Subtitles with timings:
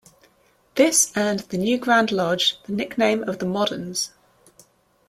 [0.73, 4.09] This earned the new Grand Lodge the nickname of the "Moderns".